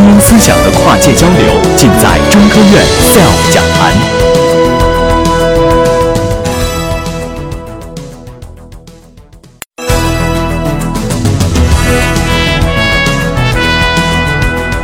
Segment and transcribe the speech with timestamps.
[0.00, 3.92] 精英思想的跨界交流，尽在中科院 SELF 讲坛。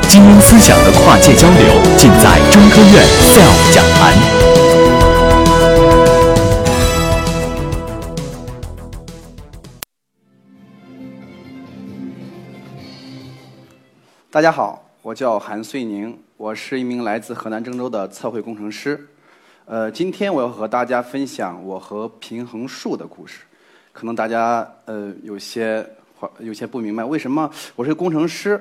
[0.07, 4.13] 精英思想的跨界交流，尽在中科院 SELF 讲坛。
[14.31, 19.07] 大家好，我叫韩遂宁，我是一名来自河南郑州的测绘工程师。
[19.65, 23.45] 呃，今天我要和大家分享我和平衡树的故事。
[23.93, 25.89] 可能大家呃有些
[26.41, 28.61] 有些不明白，为什么我是工程师，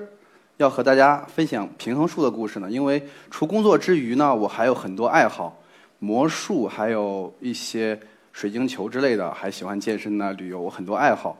[0.58, 2.70] 要和大家分享平衡树的故事呢？
[2.70, 5.58] 因为除工作之余呢，我还有很多爱好，
[5.98, 8.00] 魔术，还有一些
[8.32, 11.36] 水晶球之类的，还喜欢健身呐、旅游，我很多爱好。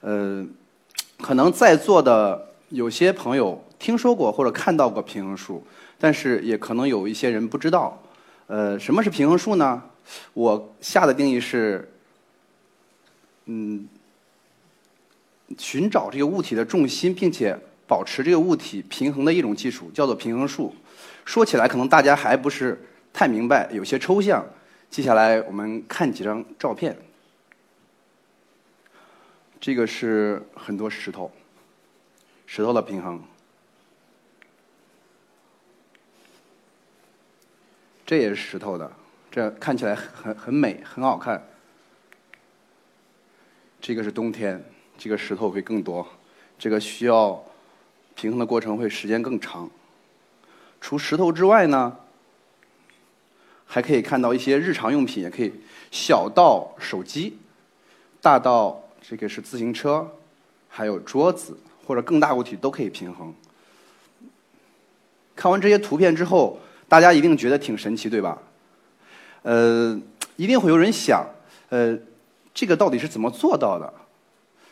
[0.00, 0.46] 呃，
[1.20, 5.64] 可能在座的有些朋友听说过或者看到过平衡树，
[5.96, 8.02] 但是也可能有一些人不知道。
[8.48, 9.80] 呃，什么是平衡树呢？
[10.32, 11.88] 我下的定义是，
[13.44, 13.88] 嗯，
[15.56, 20.74] 寻找这个物体的重心，并且保持这个物体平衡的一种技术，叫做平衡术。
[21.24, 24.44] 说起来可能大家还不是太明白，有些抽象。
[24.90, 26.96] 接下来我们看几张照片。
[29.60, 31.30] 这个是很多石头，
[32.54, 33.20] 石头的平衡。
[38.06, 38.88] 这也是石头的，
[39.28, 41.44] 这看起来很很美，很好看。
[43.80, 44.64] 这个是冬天，
[44.96, 46.06] 这个石头会更多，
[46.56, 47.44] 这个需要
[48.14, 49.68] 平衡的过程会时间更长。
[50.80, 51.98] 除石头之外呢，
[53.66, 55.52] 还可以看到一些日常用品，也可以
[55.90, 57.36] 小到手机，
[58.20, 60.08] 大到这个是自行车，
[60.68, 63.32] 还有桌子或者更大物体都可以平衡。
[65.36, 68.38] 看完这些图片之后，大家一定觉得挺神奇，对吧？
[69.42, 70.00] 呃，
[70.36, 71.26] 一定会有人想，
[71.68, 71.98] 呃，
[72.54, 73.92] 这个到底是怎么做到的？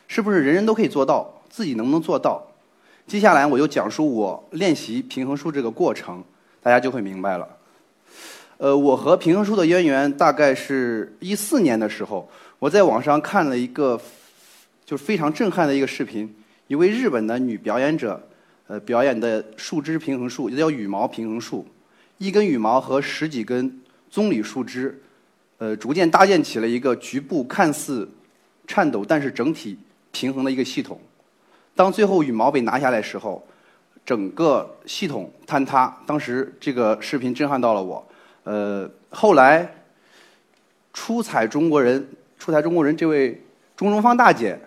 [0.09, 1.29] 是不是人人都可以做到？
[1.51, 2.43] 自己能不能做到？
[3.07, 6.23] 接下来我就讲述我练习平衡术这个过程，
[6.63, 7.49] 大家就会明白了。
[8.59, 14.01] 呃，我和平衡术的渊源大概是一四年的时候，我在网上看了一个
[14.87, 16.33] 就是非常震撼的一个视频，
[16.73, 18.19] 一位日本的女表演者，
[18.67, 21.67] 呃，表演的树枝平衡术，也叫羽毛平衡术。
[22.17, 23.79] 一根羽毛和十几根
[24.11, 24.99] 棕榈树枝，
[25.59, 28.09] 呃，逐渐搭建起了一个局部看似
[28.67, 29.79] 颤抖，但是整体
[30.13, 30.99] 平衡的一个系统。
[31.75, 33.47] 当最后羽毛被拿下来时候，
[34.07, 35.95] 整个系统坍塌。
[36.07, 38.03] 当时这个视频震撼到了我。
[38.45, 39.71] 呃，后来
[40.95, 43.39] 出彩中国人，出彩中国人这位
[43.77, 44.59] 钟荣芳大姐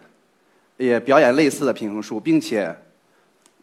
[0.77, 2.75] 也表演类似的平衡术，并且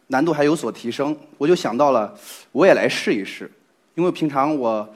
[0.07, 1.15] 难度还有所提升。
[1.37, 2.13] 我就想到了，
[2.51, 3.49] 我也来试一试。
[3.95, 4.87] 因为平常我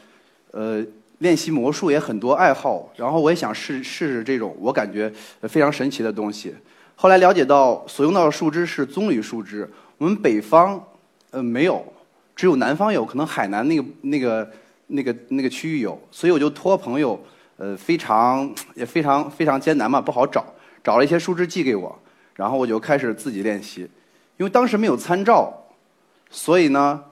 [0.51, 0.83] 呃
[1.19, 5.11] 练习魔术也很多爱好，然后我也想试试试这种我感觉
[5.43, 6.55] 非常神奇的东西。
[6.95, 10.83] 后来了解到所用到的树枝是棕榈树枝，我们北方
[11.29, 11.85] 呃没有，
[12.35, 14.51] 只有南方有，可能海南那个那个
[14.87, 17.23] 那个那个区域有，所以我就托朋友
[17.57, 20.43] 呃非常也非常非常艰难嘛，不好找，
[20.83, 21.99] 找了一些树枝寄给我，
[22.37, 23.81] 然后我就开始自己练习，
[24.37, 25.51] 因为当时没有参照，
[26.29, 27.03] 所以呢。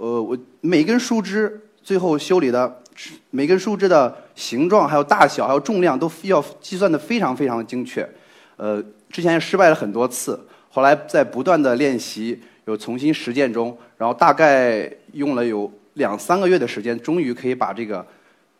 [0.00, 2.82] 呃，我每根树枝最后修理的
[3.30, 8.08] 每根树枝的形状、还有大小、还有重量都要计算的非常非常的精确。
[8.56, 8.80] 呃，
[9.10, 10.38] 之前失败了很多次，
[10.70, 18.06] 后来在不断的练习、有重新实践中，然后大概用了有两三个月的时间，终于可以把这个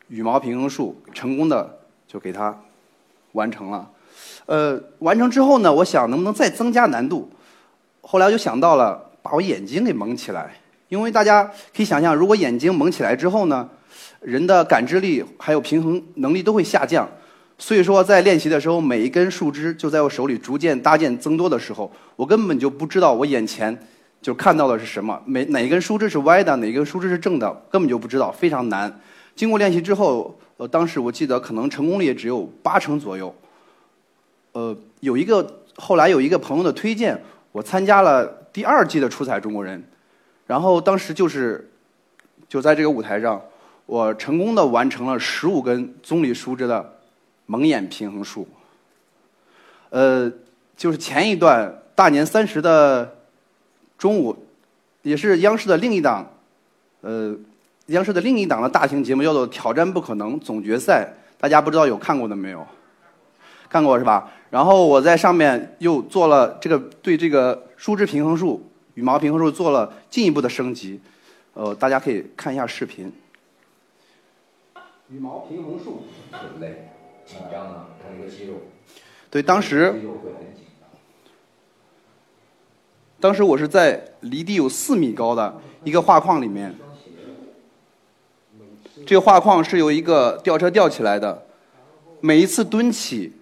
[0.08, 2.52] 羽毛平衡术成功的就给它
[3.30, 3.88] 完成了。
[4.46, 7.30] 呃，完成之后呢，我想能不能再增加难度？
[8.00, 10.54] 后来我就想到了把我眼睛给蒙起来。
[10.88, 11.44] 因为大家
[11.76, 13.68] 可以想象，如果眼睛蒙起来之后呢，
[14.20, 17.06] 人的感知力还有平衡能力都会下降。
[17.58, 23.78] 所以说，在练习的时候，每一根树枝就在我手里逐渐搭建增多的时候，我根本就不知道我眼前
[24.22, 28.90] 就看到的是什么，每哪一根树枝是歪的，哪一根树枝是正的，根本就不知道，非常难。
[29.36, 33.34] 经过练习之后，呃，当时我记得可能成功率也只有八成左右。
[34.52, 37.20] 呃，有一个后来有一个朋友的推荐，
[37.52, 39.82] 我参加了第二季的出彩中国人。
[40.46, 41.70] 然后当时就是，
[42.48, 43.40] 就在这个舞台上，
[43.86, 46.94] 我成功的完成了十五根棕榈树枝的
[47.46, 48.48] 蒙眼平衡术。
[49.90, 50.32] 呃，
[50.76, 53.14] 就是前一段大年三十的
[53.98, 54.36] 中午，
[55.02, 56.26] 也是央视的另一档，
[57.02, 57.36] 呃，
[57.86, 62.66] 央视的另一档的大型节目叫做《挑战不可能》总决赛，大家不知道有看过的没有？
[63.68, 64.30] 看过是吧？
[64.50, 68.64] 然后我在上面又做了这个对这个树枝平衡术。
[68.94, 71.00] 羽毛平衡术做了进一步的升级，
[71.54, 73.12] 呃，大家可以看一下视频。
[75.08, 76.02] 羽毛平衡术
[76.32, 76.88] 很累，
[77.24, 78.54] 紧张啊，看这个肌肉，
[79.30, 80.88] 对，当时肌肉会很紧张。
[83.20, 86.74] 当时我是在离地有四米高的一个画框里面，
[89.06, 91.46] 这个画框是由一个吊车吊起来的，
[92.20, 93.32] 每一次蹲起，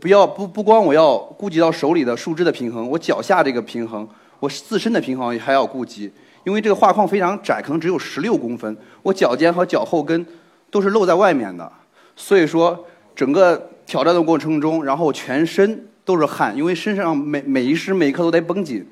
[0.00, 4.08] 不要不不光我要顾及到手里的树枝的平衡，我脚下这个平衡，
[4.38, 6.10] 我自身的平衡也还要顾及，
[6.44, 10.24] 因为这个画框非常窄，可能只有十六公分，我脚尖和脚后跟
[10.70, 11.70] 都是露在外面的，
[12.14, 12.86] 所以说
[13.16, 18.86] 整个挑战的过程中，然后全身都是汗，因为身上每每一时每一刻都得绷紧，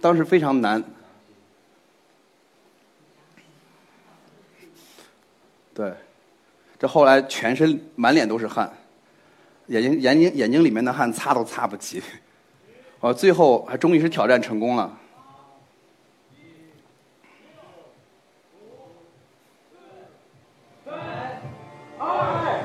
[0.00, 0.82] 当时非常难。
[5.74, 5.90] 对，
[6.78, 8.70] 这后来全身满脸都是汗，
[9.66, 12.02] 眼睛眼睛眼睛里面的汗擦都擦不齐，
[13.00, 14.98] 我最后还终于是挑战成功了。
[21.98, 22.60] 二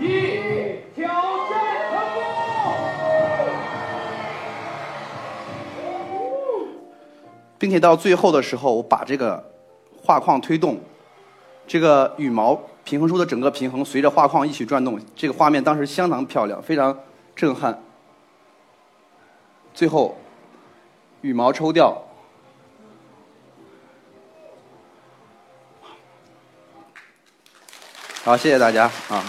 [0.00, 1.06] 一，挑
[1.48, 1.52] 战
[1.90, 2.20] 成功！
[7.58, 9.42] 并且到最后的时候，我把这个
[10.02, 10.80] 画框推动，
[11.66, 16.98] 这个羽毛平衡术的整个平衡随着画框一起转动，这个画面当时相当漂亮，非常
[17.36, 17.80] 震撼。
[19.72, 20.18] 最后，
[21.20, 21.96] 羽毛抽掉，
[28.24, 29.22] 好，谢谢大家啊。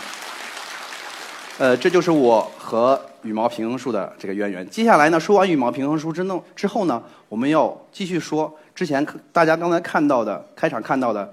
[1.59, 4.67] 呃，这就是我和羽毛平衡术的这个渊源。
[4.71, 11.31] 接下来呢，说完羽毛平衡术之弄之后呢，我们要继续说之前大家刚才看到的开场看到的，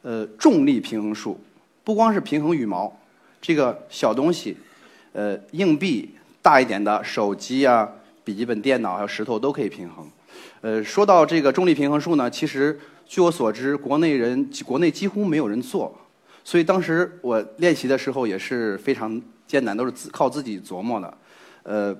[0.00, 1.38] 呃，重力平衡术。
[1.82, 2.94] 不光是平衡羽毛
[3.40, 4.56] 这个小东西，
[5.12, 7.88] 呃，硬币大一点的手机啊、
[8.22, 10.06] 笔记本电脑还有石头都可以平衡。
[10.60, 15.96] 呃，说到这个重力平衡术呢，其实据我所知，国内人国内几乎没有人做。
[16.44, 21.18] 所以当时我练习的时候也是非常艰难，都是自靠自己琢磨的。
[21.62, 21.96] 呃，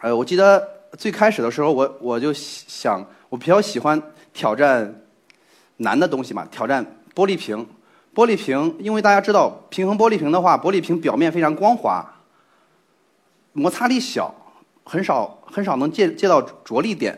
[0.00, 0.66] 呃，我记得
[0.96, 4.00] 最开始的时候，我我就想，我比较喜欢
[4.32, 5.02] 挑战
[5.78, 6.84] 难的东西嘛，挑战
[7.14, 7.66] 玻璃瓶。
[8.18, 12.04] 玻璃瓶，因为大家知道，平衡玻璃瓶的话，玻璃瓶表面非常光滑，
[13.52, 14.34] 摩擦力小，
[14.82, 17.16] 很少很少能借借到着力点。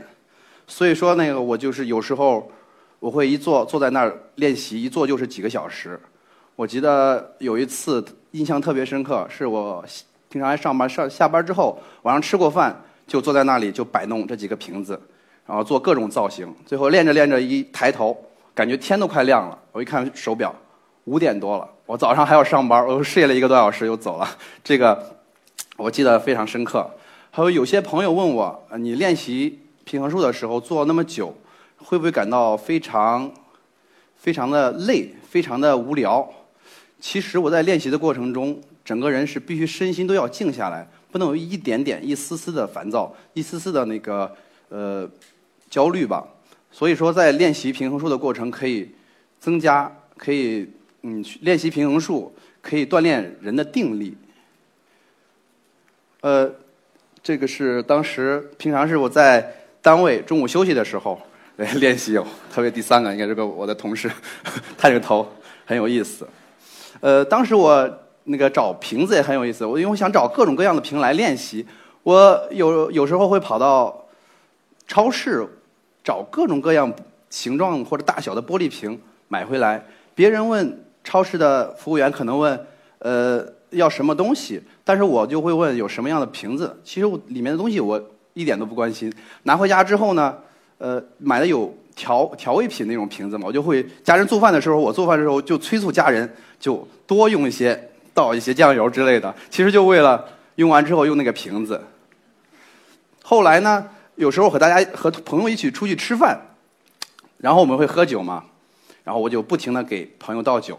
[0.67, 2.53] 所以说，那个我就是有时候
[2.99, 5.99] 我会一坐坐在那儿练习，一坐就是几个小时。
[6.55, 9.83] 我记得有一次印象特别深刻，是我
[10.29, 15.01] 平常还上班上下班之后，晚上吃过饭就坐在那里就摆弄这几个瓶子，
[15.47, 16.55] 然后做各种造型。
[16.67, 18.15] 最后练着练着一抬头，
[18.55, 19.59] 感觉天都快亮了。
[19.73, 20.55] 我一看手表，
[21.05, 21.69] 五点多了。
[21.87, 24.29] 我早上还要上班，我又睡了一个多小时又走了。
[24.63, 25.17] 这个
[25.77, 26.89] 我记得非常深刻。
[27.31, 31.35] 还有有些朋友问我，你练习平衡术的时候做那么久，
[31.79, 33.31] 会不会感到非常
[34.17, 36.29] 非常的累，非常的无聊？
[37.01, 44.31] 其实我在练习的过程中，整个人是必须身心都要静下来，不能有一点点、一丝丝的烦躁，一丝丝的那个
[44.69, 45.09] 呃
[45.71, 46.25] 焦虑吧。
[46.71, 48.95] 所以说，在练习平衡术的过程，可以
[49.41, 50.69] 增加，可以
[51.03, 54.17] 嗯练习平衡术，可以锻炼人的定力。
[56.21, 56.51] 呃，
[57.23, 61.21] 这个是当时平常是我在单位中午休息的时候
[61.57, 62.19] 练习，
[62.53, 64.11] 特别第三个应该是个我的同事，
[64.77, 65.27] 他这个头
[65.65, 66.29] 很有意思。
[67.01, 71.67] 呃，当时我那个找瓶子也很有意思，我因为我想找各种各样的瓶来练习，
[72.03, 74.07] 我有有时候会跑到
[74.87, 75.47] 超市
[76.05, 76.93] 找各种各样
[77.31, 79.83] 形状或者大小的玻璃瓶买回来。
[80.15, 82.67] 别人问超市的服务员可能问
[82.99, 86.79] 呃要什么东西，但是我就会问有什么样的瓶子。
[86.85, 88.03] 其实我里面的东西我
[88.35, 89.13] 一点都不关心。
[89.45, 90.37] 拿回家之后呢，
[90.79, 96.29] 呃，买的有调调味品那种瓶子嘛，我就会家人做饭的时候，我做饭的时候就催促家人。
[96.61, 100.23] 就多用一些，倒一些酱油之类的，其实就为了
[100.57, 101.83] 用完之后用那个瓶子。
[103.23, 106.39] 后来呢，有时候和大家和朋友一起出去吃饭，
[107.39, 108.45] 然后我们会喝酒嘛，
[109.03, 110.79] 然后我就不停的给朋友倒酒，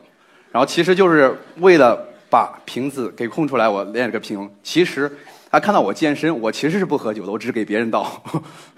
[0.51, 1.98] 然后其实就是为了
[2.29, 4.53] 把瓶子给空出来，我练这个平衡。
[4.62, 5.12] 其实
[5.50, 8.22] 他看到我健身，我其实是不喝酒的，我只是给别人倒。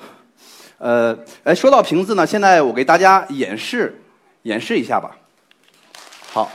[0.78, 4.02] 呃，哎，说到瓶子呢，现在我给大家演示
[4.44, 5.18] 演示一下吧。
[6.32, 6.52] 好。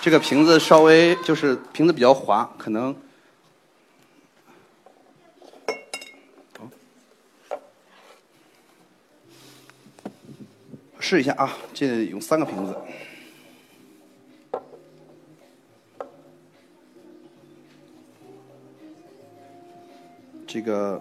[0.00, 2.92] 这个瓶子稍微就是瓶子比较滑，可能
[10.98, 12.76] 试一下啊，这有三个瓶子，
[20.52, 21.00] 这个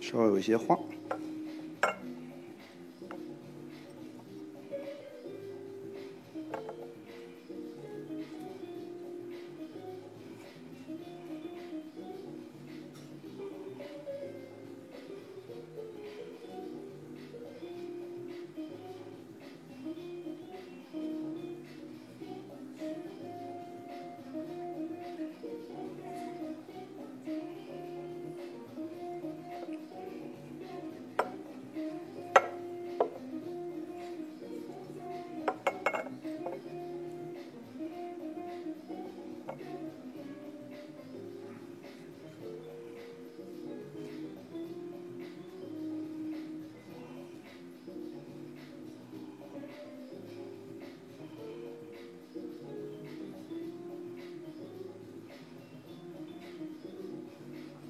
[0.00, 0.78] 稍微有一些晃。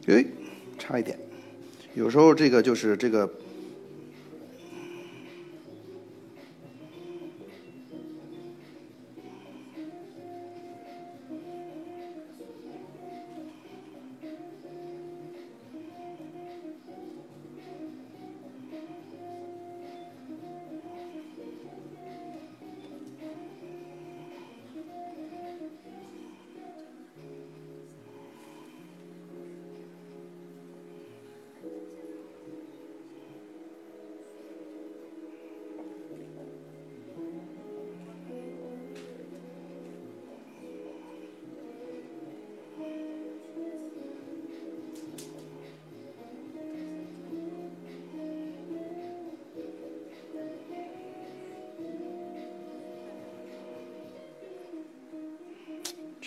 [0.07, 0.25] 哎，
[0.79, 1.19] 差一点。
[1.95, 3.29] 有时候这个就是这个，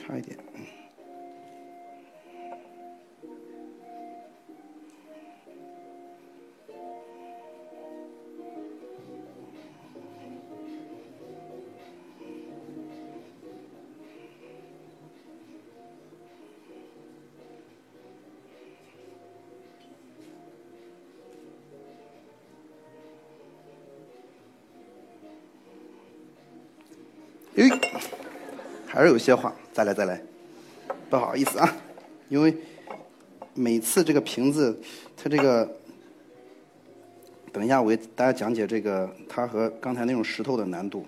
[0.10, 0.36] 差一点。
[27.58, 27.70] 哎，
[28.88, 30.22] 还是有些话，再来再来，
[31.10, 31.78] 不好意思啊，
[32.28, 32.54] 因为
[33.54, 34.78] 每次这个瓶子，
[35.16, 35.72] 它这个，
[37.54, 41.06] 等一下我给大家讲解这个它和刚才那种石头的难度。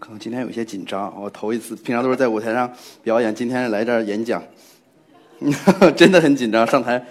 [0.00, 4.42] 可能今天有些紧张，我头一次，平常都是在舞台上表演，今天来这儿演讲，
[5.94, 7.04] 真的很紧张，上台。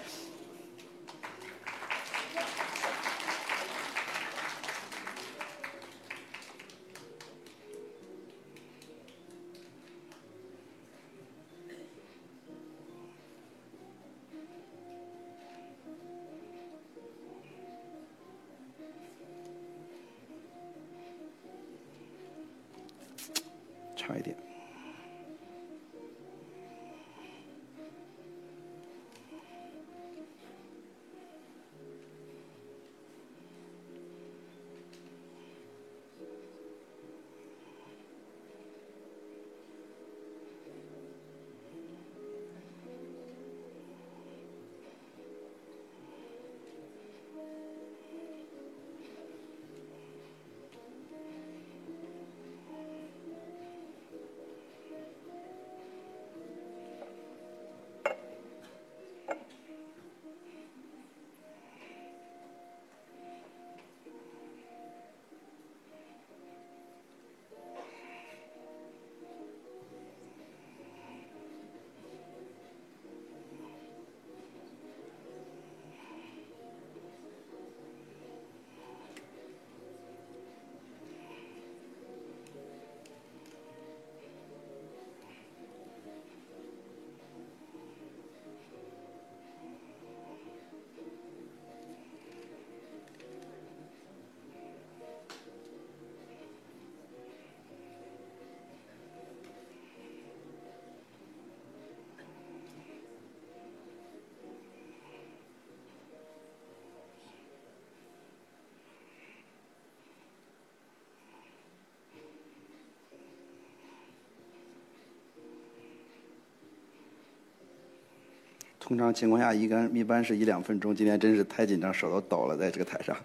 [118.90, 123.16] 通常情况下一般一般是一两分钟，今天真是太紧张，手都抖了，在这个台上。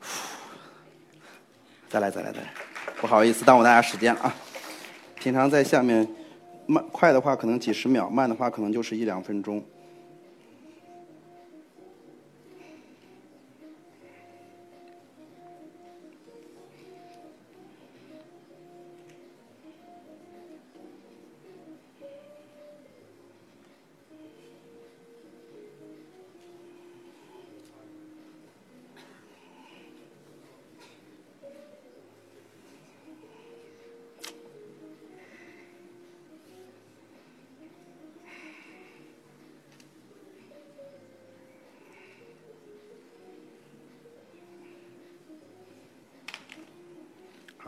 [1.90, 2.50] 再来，再来，再来，
[2.98, 4.34] 不好意思，耽误大家时间了啊。
[5.16, 6.08] 平常在下面
[6.64, 9.62] 慢快的话可能几十秒，慢的话可能就是一两分钟。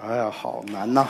[0.03, 1.07] 哎呀，好难呐！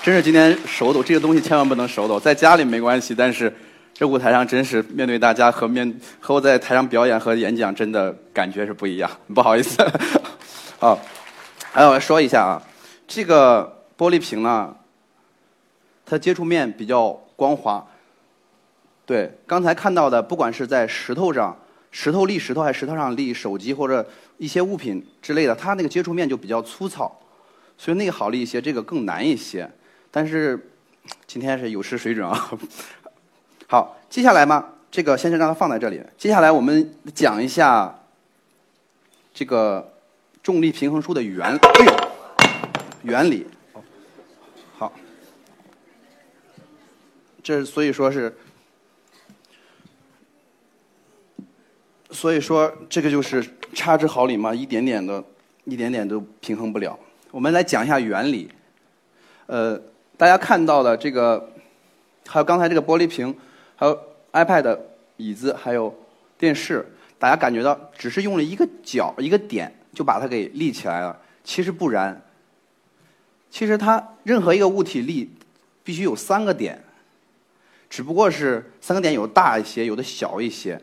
[0.00, 2.20] 真是今天手抖，这个东西千万不能手抖。
[2.20, 3.52] 在家里没关系，但是
[3.92, 9.10] 这舞台上真是面对大家和面和我在台上表演和演讲，真的感觉是不一样。
[9.34, 9.84] 不好意思，
[10.78, 10.96] 好，
[11.72, 12.62] 还有我说一下啊，
[13.08, 14.72] 这个玻璃瓶呢，
[16.06, 17.84] 它接触面比较光滑。
[19.04, 21.56] 对，刚才看到的，不管是在石头上。
[21.96, 24.04] 石头立石头，还是石头上立手机或者
[24.36, 27.20] 一些物品之类的，它那个接触面就比较粗糙，
[27.78, 29.70] 所以那个好立一些，这个更难一些。
[30.10, 30.72] 但是
[31.24, 32.50] 今天是有失水准啊。
[33.70, 36.02] 好，接下来嘛，这个先是让它放在这里。
[36.18, 37.96] 接下来我们讲一下
[39.32, 39.92] 这个
[40.42, 41.86] 重力平衡术的原哎
[43.02, 43.46] 原理。
[44.76, 44.92] 好，
[47.40, 48.36] 这所以说是。
[52.14, 55.22] 所以说，这个就是差之毫厘嘛，一点点的，
[55.64, 56.96] 一点点都平衡不了。
[57.32, 58.48] 我们来讲一下原理。
[59.46, 59.78] 呃，
[60.16, 61.50] 大家看到的这个，
[62.26, 63.34] 还有刚才这个玻璃瓶，
[63.74, 64.00] 还有
[64.32, 64.78] iPad、
[65.16, 65.92] 椅子，还有
[66.38, 66.86] 电视，
[67.18, 71.18] 大家感觉到只是用了一个角、一个点就把它给立起来了。
[71.42, 72.22] 其实不然。
[73.50, 75.28] 其实它任何一个物体立，
[75.82, 76.80] 必须有三个点，
[77.90, 80.80] 只不过是三个点有大一些，有的小一些。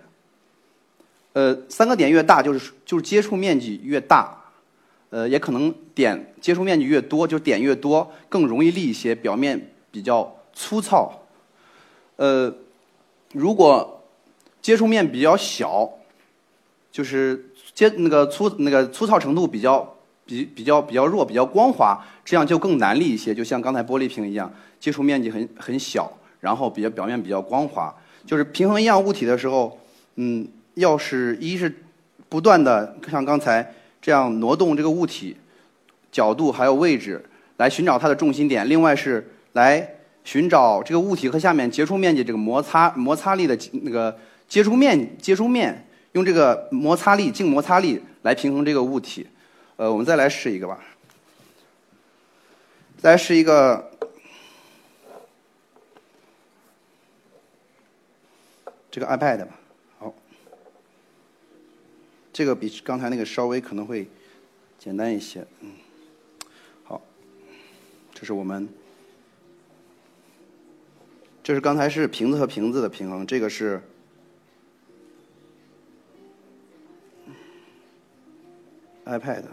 [1.33, 4.37] 呃，三个点越大，就是就是接触面积越大，
[5.09, 11.23] 呃，也可能点接触面积越多，就点越多，更容易立一些，表面比较粗糙。
[12.17, 12.53] 呃，
[13.33, 14.03] 如果
[14.61, 15.89] 接触面比较小，
[16.91, 23.33] 就是接那个粗那个粗糙程度比较比比较比较弱，比较光滑，这样就更难立一些。
[23.33, 29.79] 就像刚才玻璃瓶一样，接触面积很很小，然后比较表面比较光滑，就是平衡一样物体的时候，
[30.15, 30.45] 嗯。
[30.81, 31.71] 要是一是
[32.27, 35.37] 不断的像刚才这样挪动这个物体
[36.11, 37.23] 角度还有位置
[37.57, 39.87] 来寻找它的重心点，另外是来
[40.23, 44.17] 寻找这个物体和下面接触面积这个摩擦摩擦力的那个
[44.47, 49.27] 接触面接触面，用这个摩擦力静摩擦力来平衡这个物体。
[49.77, 50.79] 呃，我们再来试一个吧，
[52.97, 53.91] 再试一个
[58.89, 59.60] 这个 iPad 吧。
[62.33, 64.07] 这个比刚才那个稍微可能会
[64.79, 65.71] 简单一些，嗯，
[66.83, 67.01] 好，
[68.13, 68.67] 这是我们，
[71.43, 73.81] 这是刚才是瓶子和瓶子的平衡，这个是
[79.05, 79.43] iPad。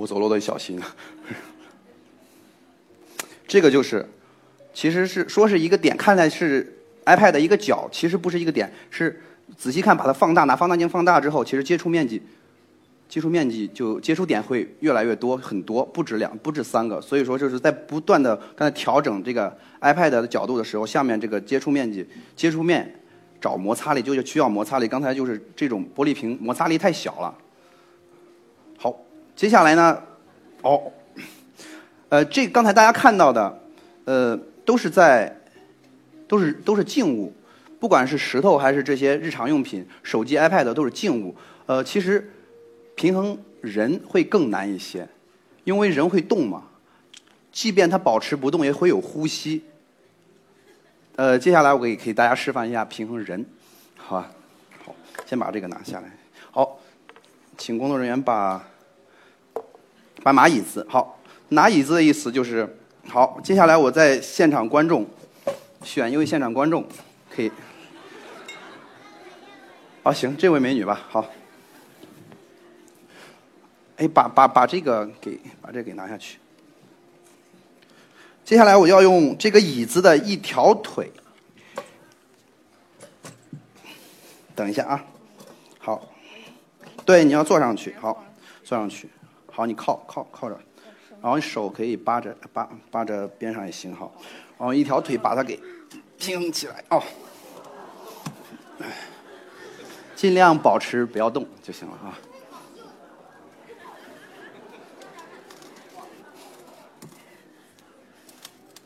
[0.00, 0.96] 我走路得小心啊。
[3.46, 4.06] 这个就是，
[4.72, 8.72] 其实是说是一个点，看来是 iPad 一个角，其实不是一个点。
[8.88, 9.20] 是
[9.58, 12.22] 仔细看，把它放大，拿放大镜放大之后，其实接触面积，
[13.08, 17.00] 接触面积就接触点会越来越多，很多，不止两，不止三个。
[17.00, 22.94] 所以说，就是在不断的刚才调整这个 iPad 的角度的时候，下面这个接触面积、接触面
[23.40, 24.86] 找摩擦力，就是需要摩擦力。
[24.86, 27.36] 刚才就是这种玻璃瓶摩擦力太小了。
[29.40, 30.02] 接下来呢，
[30.60, 30.92] 哦，
[32.10, 33.58] 呃，这刚才大家看到的，
[34.04, 35.34] 呃，都是在，
[36.28, 37.32] 都是都是静物，
[37.78, 41.34] 不管是石头还是这些日常用品，手机、iPad 都是静物。
[41.64, 42.30] 呃，其实
[42.94, 45.08] 平衡人会更难一些，
[45.64, 46.64] 因为人会动嘛，
[47.50, 49.64] 即便他保持不动，也会有呼吸。
[51.16, 53.46] 呃，接下来我给给大家示范一下平衡人，
[53.96, 54.30] 好吧？
[54.84, 56.12] 好，先把这个拿下来。
[56.50, 56.78] 好，
[57.56, 58.62] 请工作人员把。
[60.22, 60.86] 搬马椅子。
[60.88, 62.76] 好，拿椅子的意思就是，
[63.08, 65.06] 好，接下来我在现场观众
[65.82, 66.86] 选一位现场观众，
[67.34, 67.50] 可以。
[70.02, 71.26] 啊，行，这位美女吧，好。
[73.96, 76.38] 哎，把把把这个给把这个给拿下去。
[78.42, 81.12] 接下来我要用这个椅子的一条腿，
[84.56, 85.04] 等一下啊，
[85.78, 86.08] 好，
[87.04, 88.24] 对，你要坐上去，好，
[88.64, 89.08] 坐上去，
[89.60, 90.58] 好，你靠靠靠着，
[91.20, 94.10] 然后你手可以扒着扒扒着边上也行，哈，
[94.56, 95.60] 然后一条腿把它给
[96.16, 97.02] 平衡起来哦，
[100.16, 102.16] 尽量保持不要动就行了啊。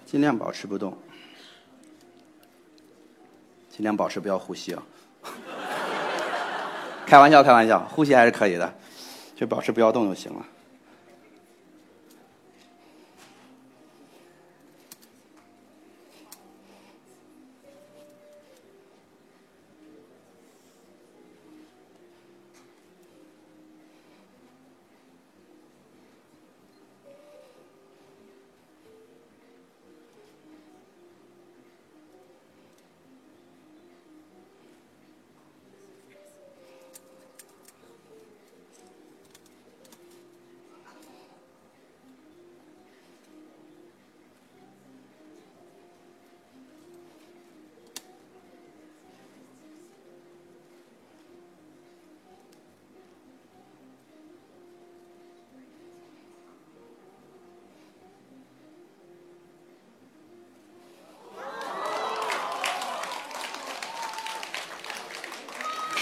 [0.05, 0.99] 尽量保持不动，
[3.71, 4.83] 尽量保持不要呼吸啊！
[7.07, 8.75] 开玩笑，开玩笑，呼吸还是可以的，
[9.37, 10.45] 就保持不要动就行了。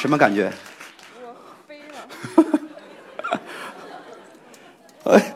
[0.03, 0.53] 什么感觉？
[1.23, 1.33] 我
[1.69, 3.41] 飞了。
[5.15, 5.33] 哎，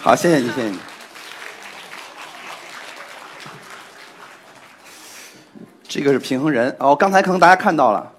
[0.00, 0.78] 好，谢谢你，谢谢你。
[5.88, 8.12] 这个是平衡人哦，刚才可能大家看到了，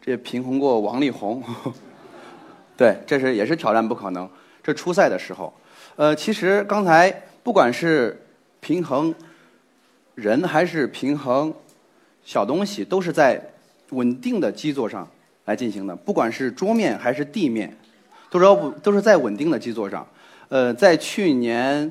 [0.00, 1.42] 这平衡过王力宏，
[2.78, 4.30] 对，这是也是挑战不可能。
[4.62, 5.52] 这初赛的时候，
[5.96, 7.10] 呃，其实刚才
[7.42, 8.24] 不管是
[8.60, 9.12] 平衡
[10.14, 11.52] 人还是平衡
[12.24, 13.40] 小东西，都是在
[13.90, 15.08] 稳定的基座上
[15.46, 17.76] 来进行的，不管是桌面还是地面，
[18.30, 20.06] 都是都是在稳定的基座上。
[20.48, 21.90] 呃，在去年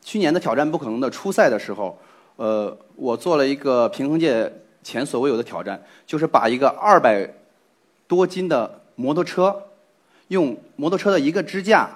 [0.00, 1.98] 去年的挑战不可能的初赛的时候，
[2.36, 7.28] 呃，我做了一个平衡界前所未有的挑战，就是把一个二百
[8.06, 9.56] 多斤的摩托车，
[10.28, 11.88] 用摩托车的一个支架，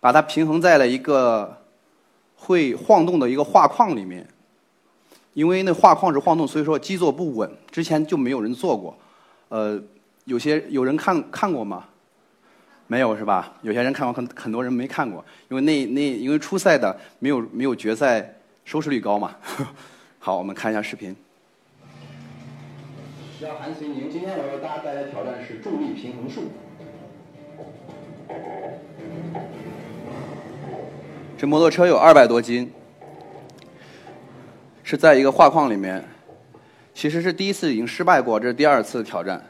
[0.00, 1.56] 把它平衡在了一个
[2.36, 4.26] 会晃动的一个画框里面。
[5.34, 8.96] 因为那画框是晃动，所以说基座不稳，之前就没有人做过。
[9.48, 9.80] 呃，
[10.24, 11.84] 有些有人看看过吗？
[12.86, 13.54] 没有是吧？
[13.62, 19.34] 有些人看过，很很多人没看过，因为那那因为初赛的没有没有决赛收视率高嘛。
[20.18, 21.16] 好，我们看一下视频。
[23.40, 26.42] 我叫韩随宁，今天我为大家带来挑战是重力平衡术。
[31.36, 32.70] 这摩托车有二百多斤，
[34.92, 36.04] 是在一个画框里面。
[36.92, 39.42] 其实是第一次已经失败过，这是第二次挑战。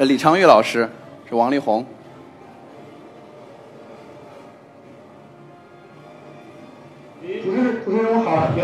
[0.00, 0.88] 呃，李昌钰老师
[1.28, 1.84] 是王力宏。
[7.20, 8.62] 主持主持人我好，九、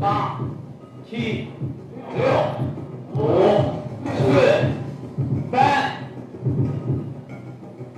[0.00, 0.40] 八、
[1.06, 1.48] 七、
[2.16, 2.24] 六、
[3.12, 3.74] 五、
[4.06, 4.64] 四、
[5.52, 5.92] 三、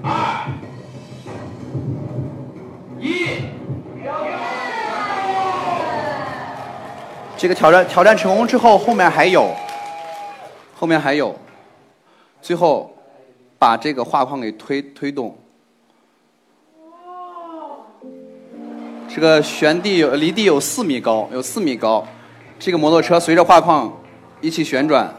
[0.02, 0.50] 二、
[2.98, 3.38] 一。
[7.36, 9.54] 这个挑战挑战成功之后，后面还有，
[10.74, 11.32] 后面还有，
[12.46, 12.94] 最后
[13.58, 15.36] 把这个画框给推推动。
[19.12, 22.06] 这个悬地有离地有四米高，有四米高。
[22.56, 23.92] 这个摩托车随着画框
[24.40, 25.12] 一起旋转。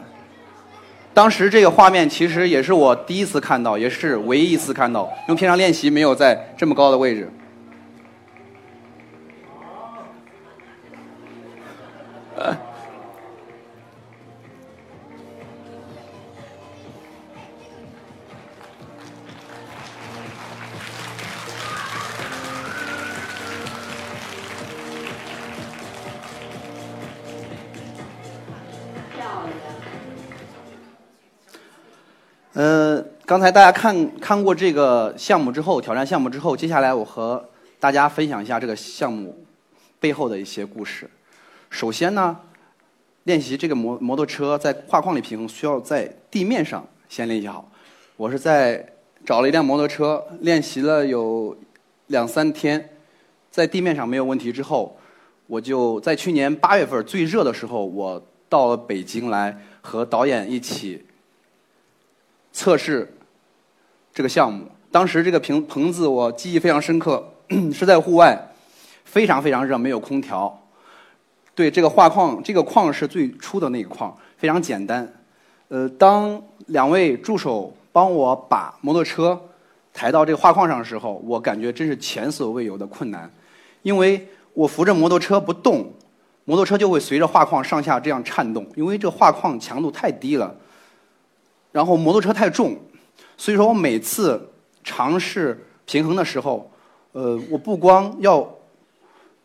[1.12, 7.30] 当时这个画面其实也是我第一次看到，也是唯一一次看到，因为平常练习没有在这么高的位置。
[32.58, 39.46] 呃，刚才大家看看过这个项目之后，挑战项目之后，接下来我和大家分享一下这个项目
[40.00, 41.08] 背后的一些故事。
[41.70, 42.36] 首先呢，
[43.22, 47.70] 练习这个摩摩托车在画框里平衡，需要在地面上先练习好。
[48.16, 48.84] 我是在
[49.24, 51.56] 找了一辆摩托车，练习了有
[52.08, 52.90] 两三天，
[53.52, 54.98] 在地面上没有问题之后，
[55.46, 61.06] 我就在去年八月份最热的时候，我到了北京来和导演一起
[62.52, 63.12] 测试
[64.12, 64.66] 这个项目。
[64.90, 67.26] 当时这个棚棚子我记忆非常深刻，
[67.72, 68.50] 是在户外，
[69.04, 70.58] 非常非常热，没有空调。
[71.54, 75.12] 对这个画框，这个框是最初的那个框，非常简单。
[75.68, 79.38] 呃，当两位助手帮我把摩托车
[79.92, 83.30] 抬到这个画框上的时候，我感觉真是前所未有的困难，
[83.82, 85.92] 因为我扶着摩托车不动，
[86.44, 90.54] 摩托车就会随着画框上下这样颤动，因为这画框强度太低了，
[91.72, 92.76] 然后摩托车太重，
[93.36, 94.50] 所以说我每次
[94.82, 96.70] 尝试平衡的时候，
[97.12, 98.56] 呃，我不光要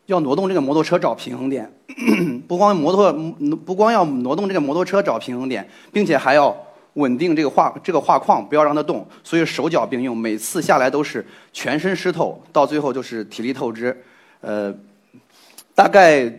[0.06, 1.70] 要挪动这个摩托车找平衡点，
[2.48, 3.12] 不光摩托
[3.64, 6.54] 不光要挪动这个摩托车找平衡点，并且还要
[6.94, 14.02] 稳定这个画这个画框，不要让它动，所以手脚并用，每次下来都是全身湿透，到最后就是体力透支，
[14.40, 14.74] 呃，
[15.74, 16.32] 大概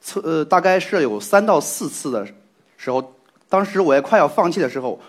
[0.00, 2.26] 测呃大概是有三到四次的
[2.76, 3.14] 时候，
[3.48, 5.00] 当时我也快要放弃的时候，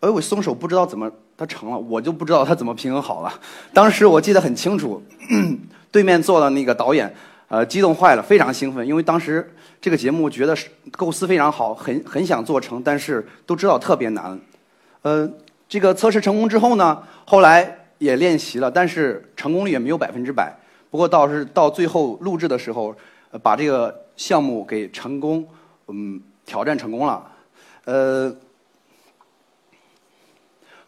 [0.00, 3.32] 哎，我松手不知道怎么它成了，我就不知道它怎么平衡好了。
[3.72, 5.02] 当时我记得很清楚，
[5.90, 7.12] 对面坐的那个导演，
[7.48, 10.56] 呃，激动坏了，非常兴奋，因为当时这个节目觉得
[10.92, 14.38] 构思非常好，很很想做成，但是都知道特别难。
[15.02, 15.28] 呃，
[15.68, 20.56] 这个测试成功之后呢，后来也练习了，但是成功率也没有百分之百。
[20.90, 22.94] 不过倒是到最后录制的时候，
[23.32, 25.46] 呃把这个项目给成功，
[25.88, 27.26] 嗯，挑战成功了。
[27.84, 28.34] 呃，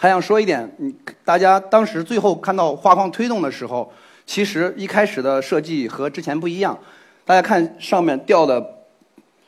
[0.02, 0.94] 还想说一点，嗯，
[1.26, 3.92] 大家当时最后看到画框推动的时候，
[4.24, 6.78] 其实一开始的设计和之前不一样。
[7.26, 8.66] 大家看上面吊的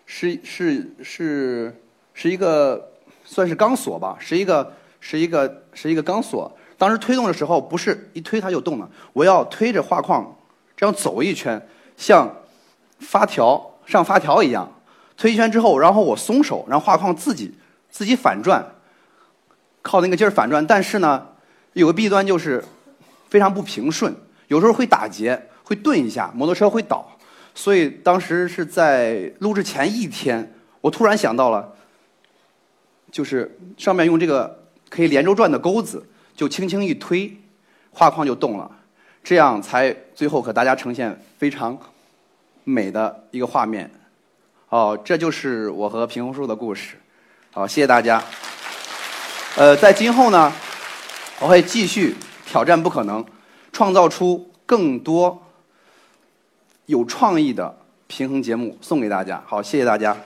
[0.04, 1.74] 是是是
[2.12, 2.92] 是一个
[3.24, 6.54] 算是钢索吧，是一个是一个是一个钢索。
[6.76, 10.36] 当时推动的时候，不是一推它就动了，我要推着画框
[10.76, 12.30] 这样走一圈，像
[12.98, 14.70] 发条上发条一样，
[15.16, 17.54] 推一圈之后，然后我松手，让画框自己
[17.88, 18.62] 自己反转，
[19.82, 20.66] 靠那个劲儿反转。
[20.66, 21.26] 但是呢，
[21.74, 22.64] 有个弊端就是
[23.28, 24.14] 非常不平顺，
[24.48, 27.06] 有时候会打结，会顿一下，摩托车会倒。
[27.54, 31.70] 所以当时是在录制前一天，我突然想到了，
[33.10, 36.02] 就是上面用这个可以连轴转的钩子，
[36.34, 37.36] 就轻轻一推，
[37.90, 38.70] 画框就动了，
[39.22, 41.78] 这样才最后和大家呈现非常
[42.64, 43.90] 美的一个画面。
[44.70, 46.96] 哦，这就是我和平衡树的故事。
[47.50, 48.22] 好，谢谢大家。
[49.54, 50.50] 呃，在今后呢，
[51.38, 53.24] 我会继续挑战不可能，
[53.70, 55.42] 创造出更多
[56.86, 59.42] 有创意的平衡节目送给大家。
[59.46, 60.16] 好，谢谢大家。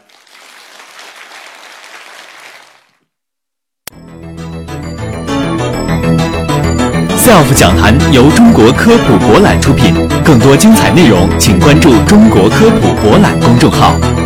[7.18, 9.92] SELF 讲坛由中国科普博览出品，
[10.24, 14.25] 更多精彩内容请关注中国科普博览公众号。